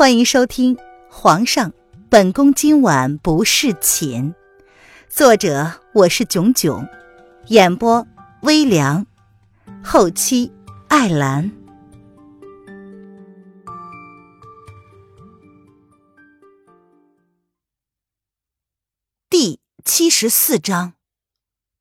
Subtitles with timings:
[0.00, 0.76] 欢迎收听
[1.10, 1.74] 《皇上，
[2.08, 4.32] 本宫今晚不侍寝》，
[5.10, 6.88] 作者我是囧囧，
[7.48, 8.06] 演播
[8.40, 9.06] 微凉，
[9.84, 10.50] 后期
[10.88, 11.52] 艾兰。
[19.28, 20.94] 第七十四章：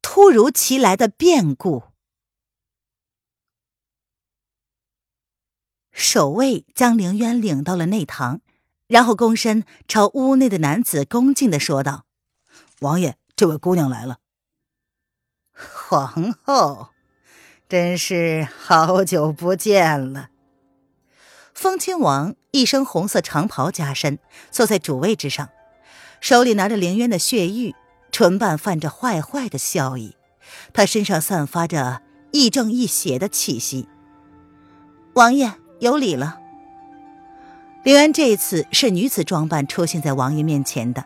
[0.02, 1.84] 突如其来的变故。
[5.92, 8.42] 守卫将凌渊领到了内堂，
[8.88, 12.06] 然后躬身朝屋内的男子恭敬的说道
[12.82, 14.20] ：“王爷，这位姑娘来了。”
[15.52, 16.90] 皇后，
[17.68, 20.30] 真是好久不见了。
[21.54, 24.20] 风亲王一身红色长袍加身，
[24.50, 25.50] 坐在主位之上，
[26.22, 27.76] 手里拿着凌渊的血玉，
[28.12, 30.16] 唇瓣泛着坏坏的笑意。
[30.72, 33.90] 他身上散发着亦正亦邪的气息。
[35.16, 35.54] 王爷。
[35.80, 36.40] 有礼了。
[37.84, 41.06] 林渊这次是女子装扮出现在王爷面前的，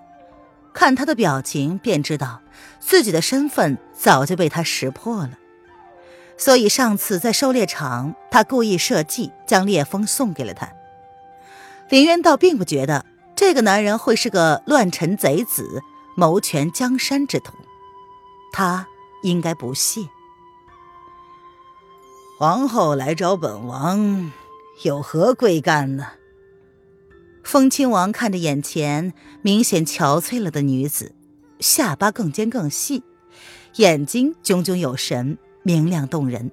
[0.73, 2.41] 看他的表情便知道
[2.79, 5.31] 自己的身份早就被他识破了。
[6.35, 10.67] 所以上次在狩猎场，他故意设计将烈风送给了他。
[11.89, 15.83] 林渊倒并不觉得这个男人会是个乱臣贼子、
[16.15, 17.53] 谋权江山之徒，
[18.51, 18.87] 他
[19.21, 20.01] 应该不屑。
[22.39, 24.31] 皇后来找本王。
[24.81, 26.07] 有何贵干呢？
[27.43, 31.13] 风亲王看着眼前明显憔悴了的女子，
[31.59, 33.03] 下巴更尖更细，
[33.75, 36.51] 眼睛炯炯有神，明亮动人，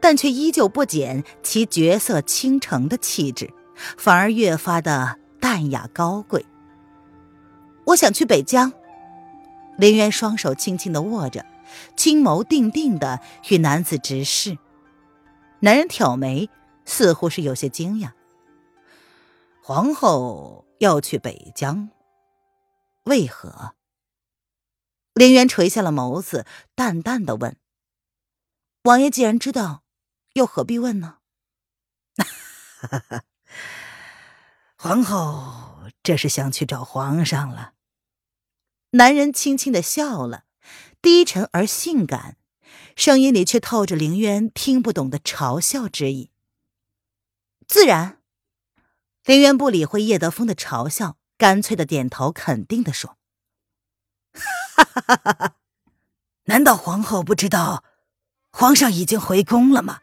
[0.00, 3.50] 但却依旧不减其绝色倾城的气质，
[3.98, 6.44] 反而越发的淡雅高贵。
[7.84, 8.72] 我想去北疆。
[9.76, 11.44] 林渊双手轻轻的握着，
[11.96, 14.56] 青眸定定的与男子直视。
[15.60, 16.48] 男人挑眉。
[16.84, 18.12] 似乎是有些惊讶。
[19.62, 21.90] 皇后要去北疆，
[23.04, 23.74] 为何？
[25.14, 26.44] 林渊垂下了眸子，
[26.74, 27.56] 淡淡的问
[28.82, 29.84] ：“王爷既然知道，
[30.32, 31.18] 又何必问呢？”
[34.76, 37.74] 皇后这是想去找皇上了。
[38.90, 40.46] 男人轻轻的笑了，
[41.00, 42.36] 低沉而性感，
[42.96, 46.31] 声音里却透着林渊听不懂的嘲笑之意。
[47.68, 48.18] 自然，
[49.24, 53.16] 林渊不理会叶德风的嘲笑，干脆的点头肯定的说
[54.34, 55.54] ：“哈哈哈哈哈！
[56.44, 57.84] 难道皇后不知道
[58.50, 60.00] 皇上已经回宫了吗？”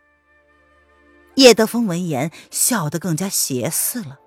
[1.35, 4.19] 叶德风闻言笑得更加邪肆了，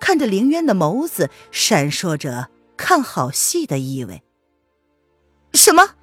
[0.00, 4.22] 看着林渊的眸子闪烁着看好戏的意味。
[5.52, 5.94] 什么？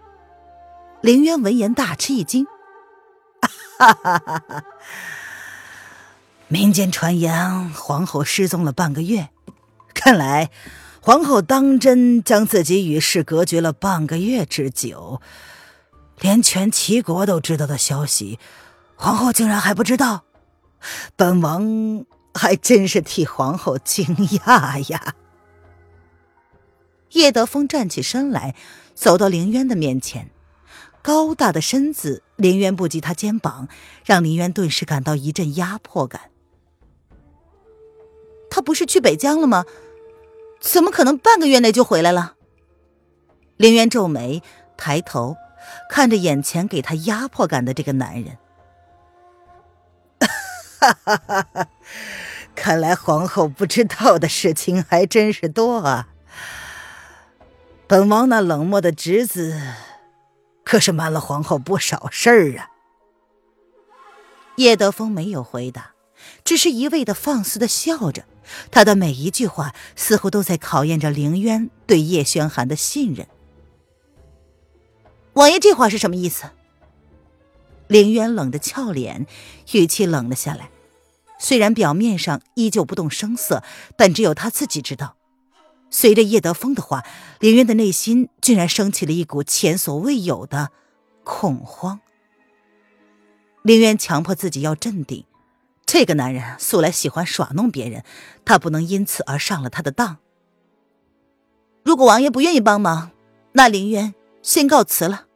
[1.02, 2.46] 林渊闻言大吃一惊
[3.78, 4.64] ：“哈哈哈哈！”
[6.48, 9.30] 民间传言皇后失踪了半个月，
[9.96, 10.52] 看来
[11.02, 15.22] 皇后当真将自己与世隔绝了半个月之久，
[16.20, 18.38] 连全齐国都知道的消息，
[18.96, 20.24] 皇后竟然还不知道，
[21.16, 22.06] 本王
[22.36, 25.16] 还真是替皇后惊讶呀！
[27.14, 28.56] 叶德风站起身来，
[28.94, 30.30] 走到林渊的面前，
[31.02, 33.68] 高大的身子，林渊不及他肩膀，
[34.06, 36.22] 让林渊顿时感到一阵压迫感。
[38.56, 39.66] 他不是去北疆了吗？
[40.62, 42.36] 怎么可能半个月内就回来了？
[43.58, 44.42] 林渊皱眉，
[44.78, 45.36] 抬头
[45.90, 48.38] 看着眼前给他压迫感的这个男人。
[50.80, 51.68] 哈哈哈哈！
[52.56, 56.08] 看来皇后不知道的事情还真是多啊。
[57.88, 59.62] 本王那冷漠的侄子，
[60.64, 62.70] 可是瞒了皇后不少事儿啊。
[64.56, 65.95] 叶德风没有回答，
[66.44, 68.26] 只是一味的放肆的笑着。
[68.70, 73.28] 他的每一句话似乎都在考验着凌渊对叶轩寒的信任。
[75.34, 76.52] 王爷这话是什么意思？
[77.88, 79.26] 凌渊冷着俏脸，
[79.74, 80.70] 语气冷了下来。
[81.40, 83.64] 虽然表面上依旧不动声色，
[83.98, 85.18] 但只有他自己知道，
[85.90, 87.04] 随着叶德风的话，
[87.40, 90.72] 凌渊的内心竟然升起了一股前所未有的
[91.24, 92.00] 恐慌。
[93.64, 95.26] 凌渊强迫自己要镇定。
[95.98, 98.04] 这个男人素来喜欢耍弄别人，
[98.44, 100.18] 他不能因此而上了他的当。
[101.86, 103.12] 如果王爷不愿意帮忙，
[103.54, 105.28] 那凌渊先告辞了。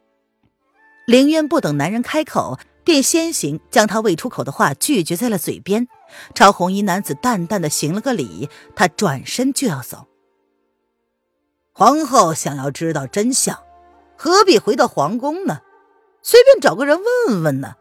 [1.06, 5.88] 凌渊不等男人开口，便先行将他未出口的话拒绝在了嘴边，
[6.34, 10.08] 朝红衣男子淡淡的行了个礼，他转身就要走。
[11.72, 13.58] 皇后想要知道真相，
[14.14, 15.60] 何必回到皇宫呢？
[16.20, 17.76] 随便找个人问问呢？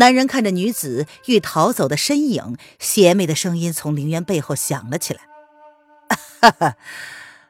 [0.00, 5.28] 男人看着女子欲逃走的身影，邪魅的声音从凌渊背后响了起来
[6.40, 6.76] ：“哈哈，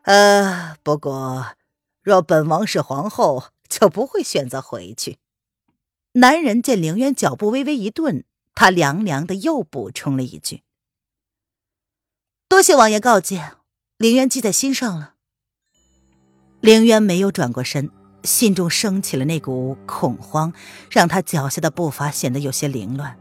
[0.02, 1.54] 呃，不过，
[2.02, 5.18] 若本王是皇后，就不会选择回去。”
[6.14, 8.24] 男人见凌渊脚步微微一顿，
[8.56, 10.64] 他凉凉的又补充了一句
[12.50, 13.58] ：“多谢王爷告诫，
[13.96, 15.14] 凌渊记在心上了。”
[16.60, 17.92] 凌渊没有转过身。
[18.22, 20.52] 心中升起了那股恐慌，
[20.90, 23.16] 让他脚下的步伐显得有些凌乱。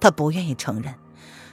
[0.00, 0.94] 他不愿意承认，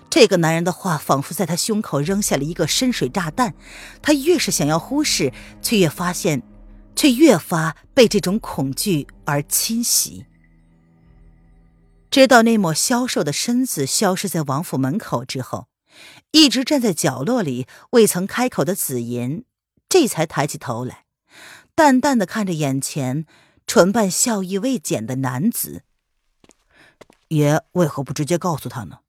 [0.10, 3.54] 这个男人的话仿佛在他胸口扔下了一个深水炸弹。
[4.02, 5.32] 他越是想要忽视，
[5.62, 6.42] 却越发现，
[6.96, 10.26] 却越发被这种恐惧而侵袭。
[12.10, 15.68] 直到那抹消瘦的身子消失在王府门口之后，
[16.32, 19.46] 一直站在角落里未曾开口的紫银，
[19.88, 21.04] 这才抬起头来。
[21.80, 23.26] 淡淡的看着眼前
[23.66, 25.86] 唇瓣笑意未减的男子，
[27.30, 29.00] 爷为何不直接告诉他呢？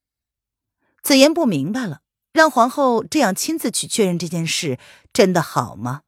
[1.02, 2.02] 紫言不明白了，
[2.32, 4.78] 让皇后这样亲自去确认这件事，
[5.12, 6.02] 真的好吗？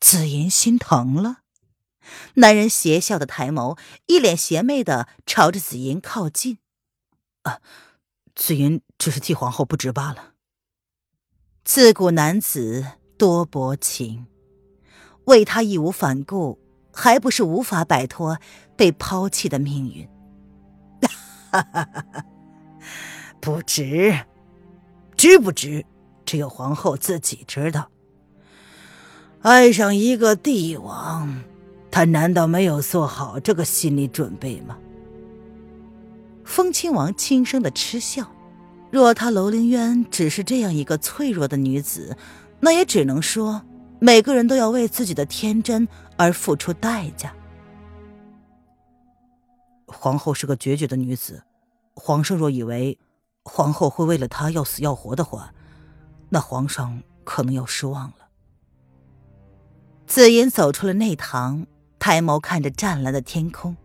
[0.00, 1.42] 紫言心疼了，
[2.34, 6.58] 男人邪笑的抬眸，一脸邪魅的朝着紫言靠近。
[7.42, 7.60] 啊，
[8.34, 10.34] 紫妍只是替皇后不值罢了。
[11.62, 12.84] 自古男子
[13.16, 14.26] 多薄情。
[15.24, 16.58] 为他义无反顾，
[16.92, 18.38] 还不是无法摆脱
[18.76, 20.08] 被抛弃的命运？
[21.50, 22.24] 哈哈哈哈
[23.40, 24.14] 不值，
[25.16, 25.84] 值不值？
[26.24, 27.88] 只有皇后自己知道。
[29.40, 31.42] 爱上一个帝王，
[31.90, 34.78] 他难道没有做好这个心理准备吗？
[36.44, 38.30] 风亲王轻声的嗤笑。
[38.90, 42.16] 若他楼凌渊只是这样一个脆弱的女子，
[42.60, 43.62] 那也只能说。
[44.02, 47.32] 每个人都要为自己的天真而付出代价。
[49.86, 51.44] 皇后是个决绝的女子，
[51.94, 52.98] 皇上若以为
[53.44, 55.54] 皇后会为了她要死要活的话，
[56.30, 58.28] 那皇上可能要失望了。
[60.08, 61.68] 紫嫣走出了内堂，
[62.00, 63.76] 抬眸看着湛蓝的天空，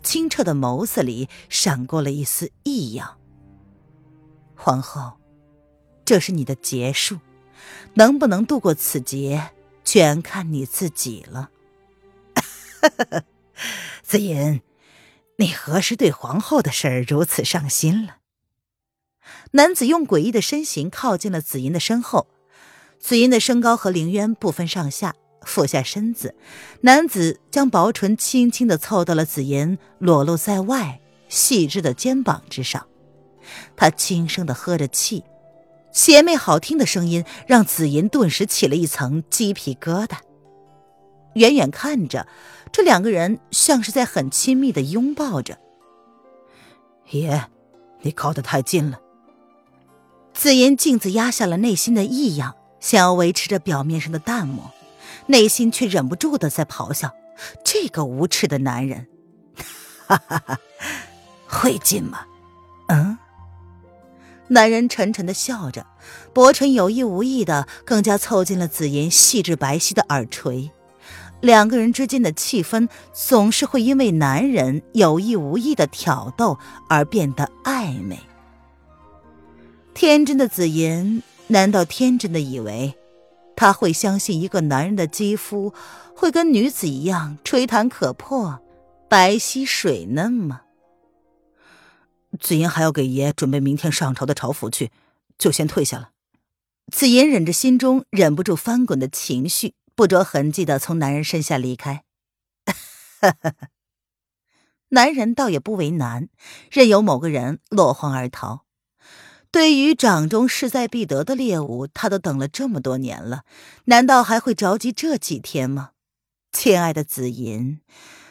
[0.00, 3.18] 清澈的眸子里闪过了一丝异样。
[4.54, 5.14] 皇后，
[6.04, 7.18] 这是你的结束。
[7.94, 9.50] 能不能度过此劫，
[9.84, 11.50] 全看你自己了。
[14.02, 14.62] 紫妍，
[15.36, 18.16] 你何时对皇后的事儿如此上心了？
[19.52, 22.26] 男子用诡异的身形靠近了紫妍的身后。
[22.98, 26.34] 紫吟的身高和凌渊不分上下，俯下身子，
[26.82, 32.86] 男子将薄唇轻轻的凑到了紫妍裸露在外、细致的肩膀之上。
[33.74, 35.24] 他轻声的喝着气。
[35.92, 40.16] 邪魅好听的声音让紫银顿时起了一层鸡皮疙瘩。
[41.34, 42.26] 远远看着，
[42.72, 45.58] 这两个人像是在很亲密的拥抱着。
[47.10, 47.48] 爷，
[48.02, 49.00] 你靠得太近了。
[50.32, 54.70] 紫银镜子压下了内心的异样，想要维持着表面上的淡漠，
[55.26, 57.14] 内心却忍不住的在咆哮：
[57.64, 59.06] 这个无耻的男人！
[60.06, 60.58] 哈哈哈，
[61.46, 62.24] 会近吗？
[64.52, 65.86] 男人沉沉的笑着，
[66.32, 70.70] 薄唇有意无意的更加凑近了紫妍细致白皙的耳垂。
[71.40, 76.58] 两个人之间的气氛总是会因为男人有意无意的挑逗
[76.88, 78.18] 而变得暧昧。
[79.94, 82.94] 天真的紫妍，难道天真的以为
[83.56, 85.72] 他会相信一个男人的肌肤
[86.14, 88.58] 会跟女子一样吹弹可破、
[89.08, 90.62] 白皙水嫩吗？
[92.40, 94.90] 紫妍还要给爷准备明天上朝的朝服去，
[95.38, 96.10] 就先退下了。
[96.90, 102.04] 紫妍忍着心中忍不住翻滚的情绪，不着痕迹的从男人身下离开。
[103.20, 103.54] 哈 哈
[104.88, 106.28] 男人倒也不为难，
[106.70, 108.64] 任由某个人落荒而逃。
[109.52, 113.44] 对于掌中势在必得的猎物，他都等了这么多年了，
[113.84, 115.90] 难道还会着急这几天吗？
[116.52, 117.80] 亲爱的紫银，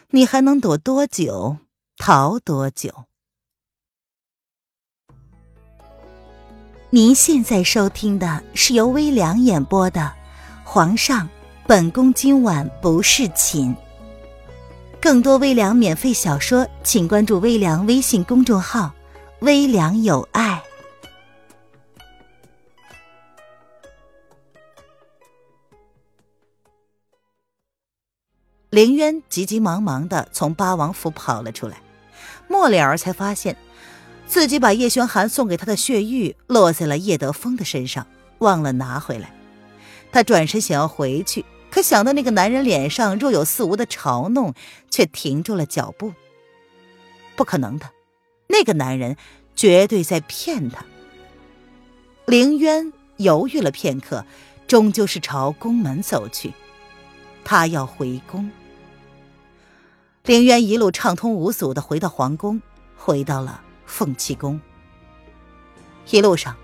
[0.09, 1.57] 你还能躲多久，
[1.97, 3.08] 逃多久？
[6.91, 10.01] 您现在收听的是由微凉演播的
[10.63, 11.29] 《皇上，
[11.67, 13.75] 本宫今晚不是寝》。
[15.00, 18.91] 更多微凉免费小说，请关注微凉微信公众号
[19.41, 20.60] “微凉有爱”。
[28.72, 31.79] 凌渊急急忙忙的从八王府跑了出来，
[32.48, 33.55] 末了儿才发现。
[34.29, 38.05] 自己把叶轩寒送给他的血玉落在了叶德风的身上，
[38.38, 39.33] 忘了拿回来。
[40.12, 44.53] 他转身想要回去，可想到那个男人脸上若有似无的嘲弄，
[44.91, 46.13] 却停住了脚步。
[47.36, 47.89] 不可能的，
[48.48, 49.17] 那个男人
[49.55, 50.86] 绝对在骗他。
[52.27, 54.24] 凌渊犹豫了片刻，
[54.67, 56.53] 终究是朝宫门走去。
[57.43, 58.51] 他要回宫。
[60.24, 62.62] 凌渊一路畅通无阻的回到皇宫，
[62.95, 64.62] 回到了凤栖宫。
[66.12, 66.55] 一路上，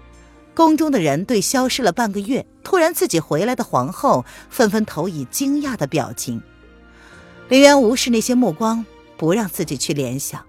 [0.54, 6.42] 宫中的人对消失了半个月、突然自己回来的皇后，纷纷投以惊讶的表情。
[7.50, 8.86] 林渊无视那些目光，
[9.18, 10.46] 不让自己去联想。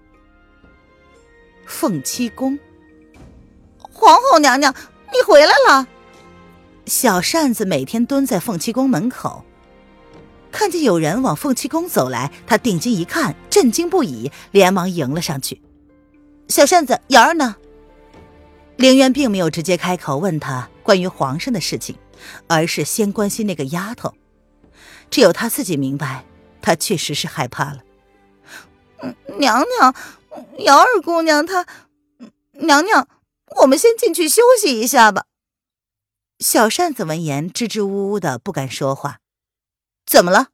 [1.67, 2.59] 凤栖宫，
[3.79, 4.73] 皇后娘娘，
[5.13, 5.89] 你回来了。
[6.87, 9.45] 小扇子每天蹲在凤栖宫门口，
[10.53, 15.61] 看见有人往凤栖宫走来，他定睛一看，震惊不已，连忙迎了上去。
[16.49, 17.57] 小扇子，瑶儿呢？
[18.77, 21.97] 凌渊并没有直接开口问他关于皇上的事情，
[22.47, 24.15] 而是先关心那个丫头。
[25.11, 26.25] 只有他自己明白。
[26.63, 27.85] 他确实是害怕了。
[29.39, 29.95] 娘娘，
[30.59, 31.65] 瑶儿姑娘，她，
[32.55, 33.07] 娘娘，
[33.61, 35.27] 我们先进去休息一下吧。
[36.41, 39.21] 小扇子闻言支支吾吾的，不敢说话。
[40.05, 40.49] 怎么了？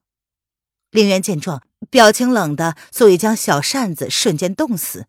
[0.90, 5.06] 凌渊见状，表情冷的足以将小扇子瞬间冻死。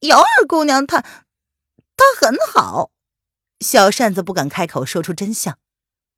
[0.00, 2.90] 瑶儿姑娘，她，她很好。
[3.60, 5.58] 小扇子不敢开口说出真相。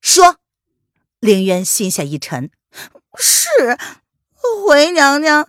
[0.00, 0.37] 说，
[1.20, 2.50] 凌渊心下一沉。
[3.16, 3.78] 是，
[4.64, 5.48] 回娘娘，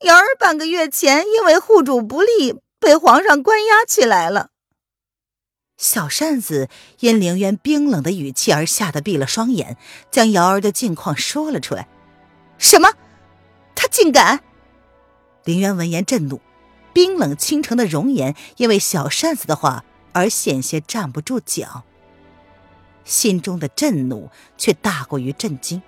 [0.00, 4.50] 瑶儿半个月前因为护主不利，被皇上关押起来了。
[5.76, 6.68] 小扇子
[7.00, 9.76] 因凌渊冰冷的语气而吓得闭了双眼，
[10.10, 11.88] 将瑶儿的近况说了出来。
[12.58, 12.92] 什么？
[13.74, 14.42] 他竟敢！
[15.44, 16.40] 凌渊闻言震怒，
[16.98, 21.84] 冰冷倾城的容颜因为小扇子的话而险些站不住脚，
[23.04, 25.80] 心中的震怒却大过于震惊。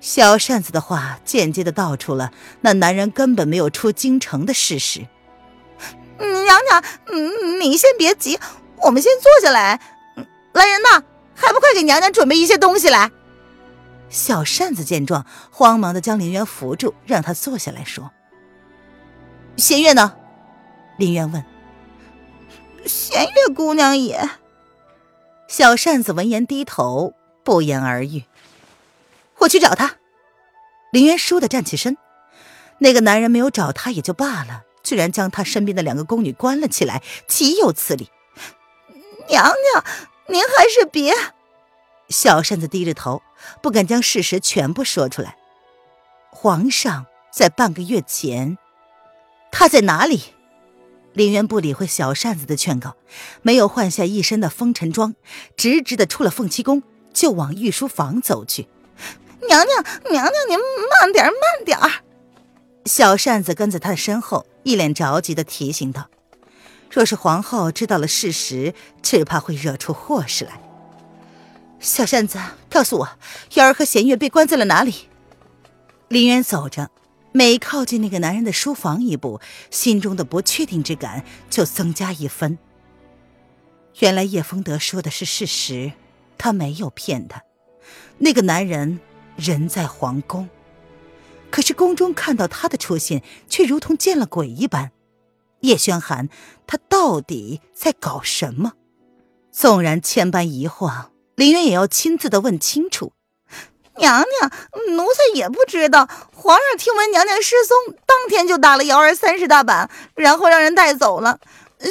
[0.00, 5.06] 小扇子的话间接的道出了那男人根本没有出京城的事实。
[6.18, 8.40] 娘娘，嗯，你先别急，
[8.78, 9.80] 我们先坐下来。
[10.52, 13.08] 来人呐，还不快给娘娘准备一些东西来！
[14.08, 18.10] 小扇子见状，慌忙的将林渊扶住，让他坐下来说
[19.60, 20.16] ：“弦月呢？”
[20.98, 21.44] 林渊问。
[22.86, 24.28] 弦月姑娘也。
[25.46, 27.14] 小扇子闻言低头，
[27.44, 28.24] 不言而喻。
[29.38, 29.96] 我去找他。
[30.92, 31.96] 林渊倏地站起身，
[32.78, 38.10] 那个男人没有找他也就罢了，居然将他身边的两个宫女关了起来，岂有此理！
[39.28, 39.84] 娘娘，
[40.28, 41.14] 您还是别……
[42.08, 43.22] 小扇子低着头，
[43.62, 45.36] 不敢将事实全部说出来。
[46.30, 48.58] 皇上在半个月前，
[49.50, 50.20] 他在哪里？
[51.12, 52.96] 林渊不理会小扇子的劝告，
[53.42, 55.14] 没有换下一身的风尘装，
[55.56, 58.68] 直直的出了凤栖宫，就往御书房走去。
[59.48, 60.58] 娘娘，娘娘，您
[61.00, 61.90] 慢点慢点儿。
[62.84, 66.08] 小扇子跟在他的身后，一脸着急的提醒道
[66.90, 70.60] ：“若是皇后知道了事实，只怕会惹出祸事来。”
[71.80, 72.38] 小扇子，
[72.70, 73.08] 告诉我，
[73.54, 75.08] 瑶儿和弦月被关在了哪里？
[76.08, 76.90] 林渊走着，
[77.32, 82.58] 每靠近那个男人的书房一步，心中的不确定之感就增加一分。
[84.00, 85.92] 原来叶风德说的是事实，
[86.38, 87.42] 他没有骗他，
[88.18, 89.00] 那个男人。
[89.36, 90.50] 人在皇宫，
[91.50, 94.92] 可是宫中看到他的出现，却如同见了鬼一般。
[95.60, 96.28] 叶轩寒，
[96.66, 98.74] 他到底在搞什么？
[99.50, 101.06] 纵然千般疑惑，
[101.36, 103.14] 林渊也要亲自的问清楚。
[104.00, 106.08] 娘娘，奴才也不知道。
[106.34, 111.38] 皇上听闻娘娘失踪，当天就打了瑶儿三十大板，然后让人带走了。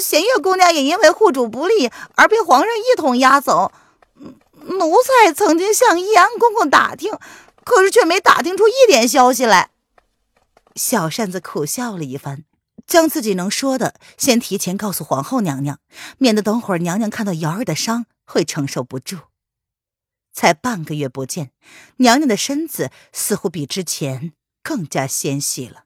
[0.02, 3.72] 弦月姑娘也因为护主不利而被皇上一同押走。
[4.62, 7.14] 奴才曾经向义安公公打听，
[7.64, 9.70] 可是却没打听出一点消息来。
[10.76, 12.44] 小扇子苦笑了一番，
[12.86, 15.80] 将自己能说的先提前告诉皇后娘娘，
[16.18, 19.18] 免得等会儿娘娘看到瑶儿的伤会承受不住。
[20.40, 21.52] 才半个月不见，
[21.98, 24.32] 娘娘的身子似乎比之前
[24.64, 25.84] 更加纤细了，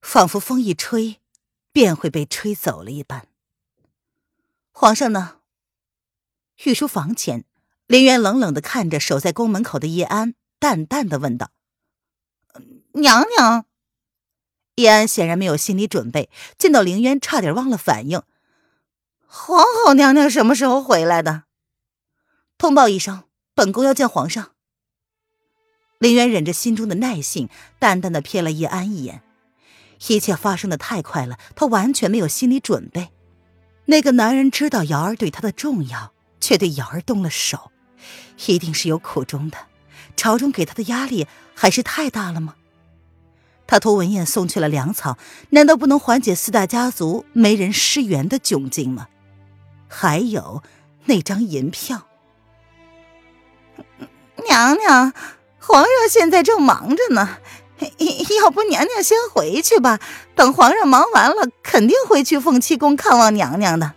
[0.00, 1.20] 仿佛风一吹，
[1.70, 3.28] 便会被吹走了一般。
[4.72, 5.36] 皇上呢？
[6.64, 7.44] 御书房前。
[7.86, 11.52] 林渊冷冷的看着守在宫门口的叶安，淡淡的问道
[12.94, 13.66] ：“娘娘。”
[14.74, 16.28] 叶安显然没有心理准备，
[16.58, 18.20] 见到林渊，差点忘了反应。
[19.28, 21.44] 皇后娘娘什么时候回来的？
[22.58, 23.22] 通报一声，
[23.56, 24.50] 本宫要见皇上。
[25.98, 27.48] 林渊忍着心中的耐性，
[27.78, 29.22] 淡淡的瞥了叶安一眼。
[30.08, 33.08] 一切发生的太快了，他完全没有心理准备。
[33.86, 37.72] 那个男人知道瑶儿对他的重要，却对瑶儿动了手。
[38.46, 39.56] 一定是有苦衷的，
[40.16, 42.56] 朝中给他的压力还是太大了吗？
[43.66, 45.16] 他托文燕送去了粮草，
[45.48, 49.08] 难道不能缓解四大家族没人施援的窘境吗？
[49.88, 50.62] 还有
[51.06, 52.06] 那张银票，
[54.46, 55.12] 娘娘，
[55.58, 57.38] 皇上现在正忙着呢，
[58.40, 59.98] 要不娘娘先回去吧。
[60.34, 63.92] 等皇上忙完了，肯定会去凤栖宫看望娘娘的。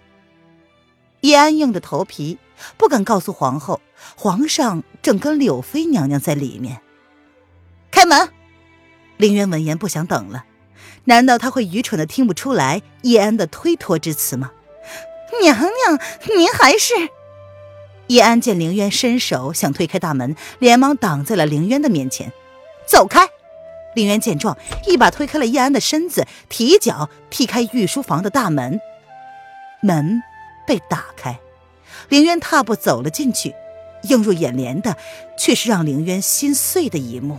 [1.22, 2.38] 叶安硬着头皮，
[2.78, 3.82] 不敢告诉皇后，
[4.16, 6.82] 皇上正跟柳妃娘娘在里面。
[7.92, 8.30] 开门！
[9.18, 10.46] 凌渊闻言不想等了，
[11.04, 14.52] 难道他会愚蠢的听不出来叶安的推脱之词吗？
[15.42, 16.00] 娘娘，
[16.38, 16.94] 您还是……
[18.10, 22.32] 叶安见凌渊伸手想推开大门，连忙挡在了凌渊的面前。
[22.88, 23.28] 走开！
[23.96, 28.80] 凌渊见状，一把推开了叶安的身子，提脚踢开御书房的大门。
[29.82, 30.22] 门
[30.68, 31.39] 被打开，
[32.10, 33.54] 凌渊踏步走了进去，
[34.04, 34.98] 映入眼帘的
[35.38, 37.38] 却是让凌渊心碎的一幕。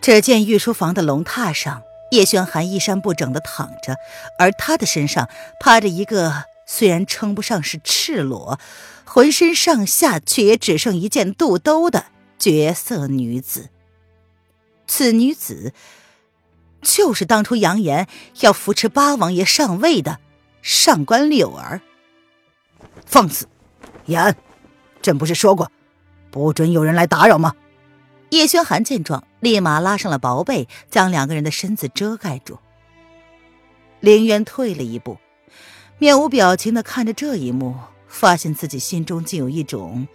[0.00, 1.82] 只见御书房的龙榻上。
[2.12, 3.96] 叶轩寒衣衫不整的躺着，
[4.38, 8.58] 而他的身上趴着一个虽然称不上是赤裸，
[9.04, 12.06] 浑身上下却也只剩一件肚兜的
[12.38, 13.70] 绝色女子。
[14.86, 15.72] 此女子
[16.82, 18.06] 就是当初扬言
[18.40, 20.18] 要扶持八王爷上位的
[20.60, 21.80] 上官柳儿。
[23.04, 23.48] 放肆！
[24.06, 24.36] 言，
[25.02, 25.70] 朕不是说过，
[26.30, 27.54] 不准有人来打扰吗？
[28.30, 32.58] 叶轩寒见状，立马拉上了薄被，将两个人的身子遮盖住。
[34.00, 35.18] 凌渊退了一步，
[35.98, 37.74] 面无表情的看着这一幕，
[38.06, 40.06] 发现自己心中竟有一种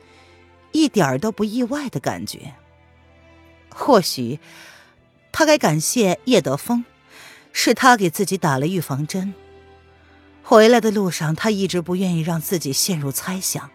[0.72, 2.54] 一点儿都不意外的感觉。
[3.70, 4.40] 或许
[5.32, 6.86] 他该感谢叶德风，
[7.52, 9.34] 是他给自己打了预防针。
[10.44, 13.72] 回来的路上，他一直不愿意让自己陷入猜想，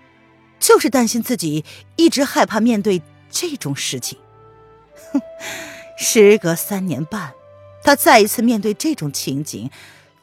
[0.61, 1.65] 就是担心自己
[1.97, 4.19] 一直害怕面对这种事情。
[5.13, 5.21] 哼，
[5.99, 7.33] 时隔三年半，
[7.83, 9.71] 他再一次面对这种情景，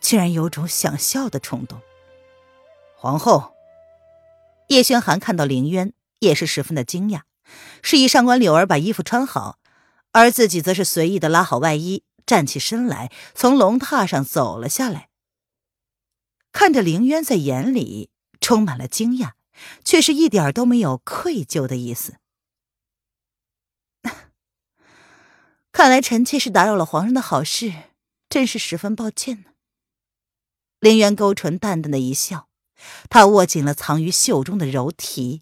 [0.04, 1.82] 竟然有种想笑的冲动。
[2.96, 3.56] 皇后，
[4.68, 7.22] 叶轩寒看到凌渊，也是十分的惊讶，
[7.82, 9.60] 示意上官柳儿把衣服穿好，
[10.12, 15.08] 而自己则是随意的拉好外衣，站起身来，从龙榻上走了下来。
[16.52, 18.12] 看着凌渊，在眼里
[18.42, 19.32] 充满了惊讶，
[19.86, 22.18] 却是一点都没有愧疚的意思。
[25.72, 27.74] 看来臣妾是打扰了皇上的好事，
[28.28, 29.53] 真是十分抱歉呢。
[30.84, 32.50] 凌渊勾唇淡淡的一笑，
[33.10, 35.42] 他握紧了藏于袖中的柔提，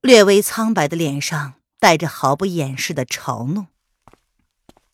[0.00, 3.66] 略微苍白的脸上带着毫不掩饰的嘲弄。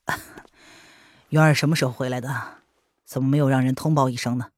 [1.28, 2.62] 元儿什么时候回来的？
[3.04, 4.52] 怎么没有让人通报一声呢？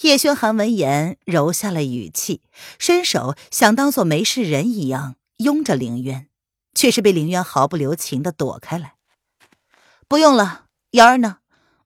[0.00, 2.40] 叶轩寒闻言，柔下了语气，
[2.78, 6.28] 伸手想当做没事人一样拥着凌渊。
[6.72, 8.94] 却是被凌渊毫不留情的躲开来。
[10.08, 11.40] 不用了，瑶儿呢？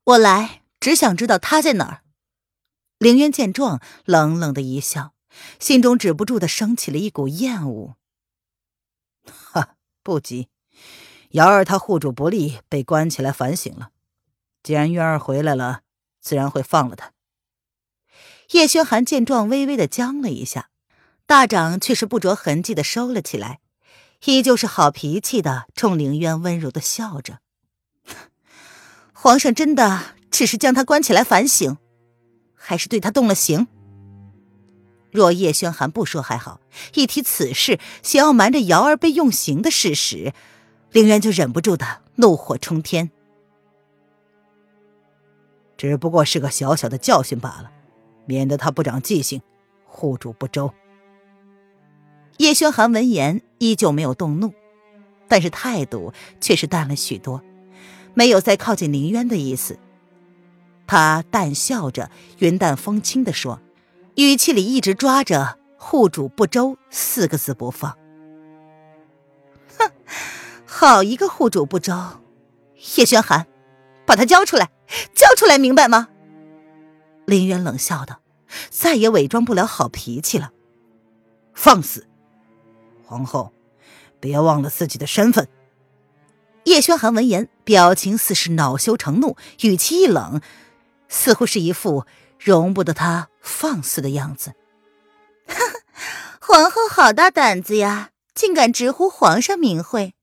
[0.05, 2.05] 我来只想知道他在哪儿。
[2.99, 5.14] 凌渊见状，冷冷的一笑，
[5.59, 7.96] 心中止不住的升起了一股厌恶。
[9.25, 10.46] 哈，不急，
[11.31, 13.90] 瑶儿她护主不利，被关起来反省了。
[14.62, 15.81] 既然渊儿回来了，
[16.20, 17.11] 自然会放了她。
[18.53, 20.70] 叶轩寒见状，微微的僵了一下，
[21.27, 23.59] 大掌却是不着痕迹的收了起来。
[24.27, 27.40] 依旧是好脾气的，冲凌渊温柔的笑着。
[29.12, 31.79] 皇上真的只是将他关起来反省，
[32.55, 33.68] 还是对他动了刑？
[35.11, 36.61] 若叶轩寒不说还好，
[36.92, 40.35] 一提此事，想要瞒着瑶儿被用刑的事实，
[40.92, 43.11] 凌渊就忍不住的怒火冲天。
[45.79, 47.70] 只不过是个小小的教训罢了，
[48.27, 49.40] 免得他不长记性，
[49.87, 50.70] 护主不周。
[52.37, 54.53] 叶轩寒闻言依旧没有动怒，
[55.29, 57.40] 但是态度却是淡了许多，
[58.12, 59.79] 没有再靠近凌渊的意思。
[60.87, 63.61] 他淡笑着，云淡风轻地说，
[64.14, 67.96] 语气里一直抓着“户主不周”四个字不放。
[69.79, 69.90] 哼，
[70.64, 71.94] 好一个户主不周！
[72.96, 73.46] 叶轩寒，
[74.05, 74.70] 把他交出来，
[75.14, 76.09] 交出来，明白吗？
[77.25, 78.20] 林渊冷笑道，
[78.70, 80.53] 再也伪装不了好脾气了，
[81.53, 82.07] 放肆！
[83.05, 83.53] 皇后，
[84.20, 85.49] 别忘了自己的身份。
[86.64, 90.40] 叶轩寒闻言，表情似是恼羞成怒，语气一冷，
[91.09, 92.07] 似乎是一副
[92.38, 94.55] 容不得他放肆的样子。
[96.40, 100.14] 皇后好大胆子呀，竟敢直呼皇上名讳，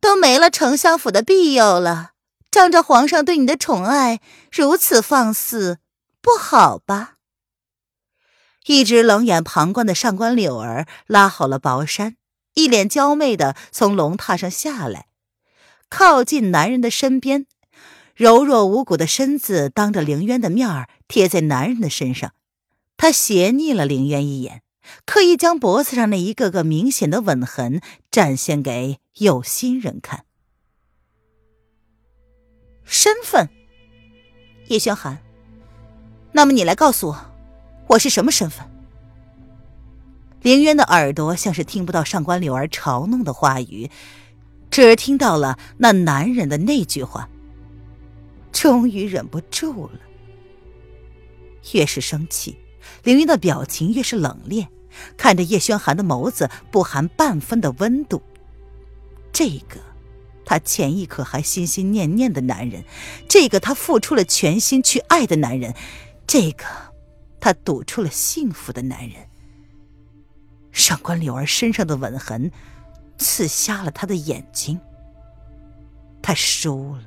[0.00, 2.12] 都没了丞相府的庇佑了，
[2.50, 4.20] 仗着皇上对你的宠爱，
[4.52, 5.78] 如此放肆，
[6.20, 7.14] 不好吧？
[8.66, 12.16] 一直冷眼旁观的上官柳儿拉好了薄衫，
[12.54, 15.06] 一脸娇媚的从龙榻上下来，
[15.88, 17.46] 靠近男人的身边，
[18.16, 22.32] 柔弱无骨的身子当着凌渊的面儿贴在男人的身上。
[22.96, 24.62] 他斜睨了凌渊一眼，
[25.04, 30.24] 刻意将脖子上那一个个明显的吻痕展现给有心人看。
[32.84, 33.50] 身份，
[34.68, 35.18] 叶轩寒。
[36.32, 37.26] 那么你来告诉我，
[37.88, 38.66] 我是什么身份？
[40.40, 43.90] 凌渊的耳朵像是听不到上官柳儿嘲弄的话语，
[44.70, 47.28] 只听到了那男人的那句话。
[48.56, 50.00] 终于忍不住了。
[51.74, 52.56] 越是生气，
[53.04, 54.66] 凌云的表情越是冷冽，
[55.14, 58.22] 看着叶轩寒的眸子不含半分的温度。
[59.30, 59.78] 这个，
[60.46, 62.82] 他前一刻还心心念念的男人，
[63.28, 65.74] 这个他付出了全心去爱的男人，
[66.26, 66.64] 这个，
[67.38, 69.28] 他赌出了幸福的男人。
[70.72, 72.50] 上官柳儿身上的吻痕，
[73.18, 74.80] 刺瞎了他的眼睛。
[76.22, 77.02] 他输了。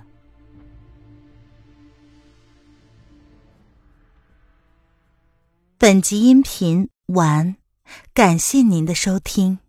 [5.82, 7.56] 本集音频完，
[8.13, 9.60] 感谢您的收听。